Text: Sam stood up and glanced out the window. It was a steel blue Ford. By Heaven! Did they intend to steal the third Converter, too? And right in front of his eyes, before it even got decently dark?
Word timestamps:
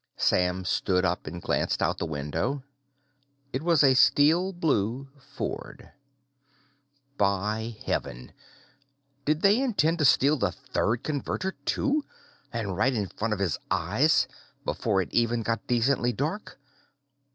Sam 0.17 0.65
stood 0.65 1.05
up 1.05 1.27
and 1.27 1.39
glanced 1.43 1.79
out 1.83 1.99
the 1.99 2.07
window. 2.07 2.63
It 3.53 3.61
was 3.61 3.83
a 3.83 3.93
steel 3.93 4.51
blue 4.51 5.09
Ford. 5.19 5.91
By 7.19 7.77
Heaven! 7.85 8.31
Did 9.25 9.43
they 9.43 9.61
intend 9.61 9.99
to 9.99 10.05
steal 10.05 10.37
the 10.37 10.51
third 10.51 11.03
Converter, 11.03 11.51
too? 11.65 12.03
And 12.51 12.75
right 12.75 12.95
in 12.95 13.09
front 13.09 13.35
of 13.35 13.39
his 13.39 13.59
eyes, 13.69 14.27
before 14.65 15.03
it 15.03 15.13
even 15.13 15.43
got 15.43 15.67
decently 15.67 16.11
dark? 16.13 16.59